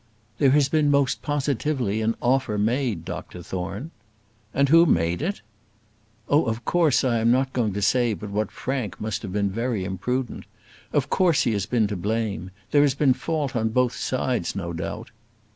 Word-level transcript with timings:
"There 0.39 0.49
has 0.49 0.67
been 0.67 0.89
most 0.89 1.21
positively 1.21 2.01
an 2.01 2.15
offer 2.23 2.57
made, 2.57 3.05
Dr 3.05 3.43
Thorne." 3.43 3.91
"And 4.51 4.67
who 4.67 4.87
made 4.87 5.21
it?" 5.21 5.41
"Oh, 6.27 6.45
of 6.45 6.65
course 6.65 7.03
I 7.03 7.19
am 7.19 7.29
not 7.29 7.53
going 7.53 7.73
to 7.73 7.83
say 7.83 8.15
but 8.15 8.31
what 8.31 8.49
Frank 8.51 8.99
must 8.99 9.21
have 9.21 9.31
been 9.31 9.51
very 9.51 9.85
imprudent. 9.85 10.45
Of 10.91 11.11
course 11.11 11.43
he 11.43 11.53
has 11.53 11.67
been 11.67 11.85
to 11.85 11.95
blame. 11.95 12.49
There 12.71 12.81
has 12.81 12.95
been 12.95 13.13
fault 13.13 13.55
on 13.55 13.69
both 13.69 13.95
sides, 13.95 14.55
no 14.55 14.73
doubt." 14.73 15.11